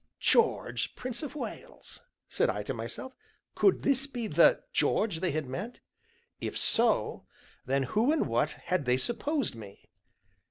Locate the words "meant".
5.45-5.79